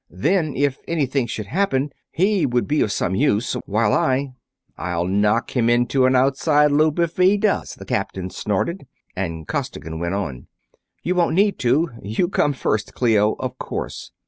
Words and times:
Then, 0.09 0.55
if 0.55 0.79
anything 0.87 1.27
should 1.27 1.45
happen, 1.45 1.91
he 2.11 2.47
would 2.47 2.67
be 2.67 2.81
of 2.81 2.91
some 2.91 3.13
use, 3.13 3.53
while 3.67 3.93
I...." 3.93 4.33
"I'll 4.75 5.05
knock 5.05 5.55
him 5.55 5.69
into 5.69 6.07
an 6.07 6.15
outside 6.15 6.71
loop 6.71 6.97
if 6.97 7.17
he 7.17 7.37
does!" 7.37 7.75
the 7.75 7.85
captain 7.85 8.31
snorted, 8.31 8.87
and 9.15 9.47
Costigan 9.47 9.99
went 9.99 10.15
on: 10.15 10.47
"You 11.03 11.13
won't 11.13 11.35
need 11.35 11.59
to. 11.59 11.91
You 12.01 12.29
come 12.29 12.53
first, 12.53 12.95
Clio, 12.95 13.33
of 13.33 13.59
course. 13.59 14.09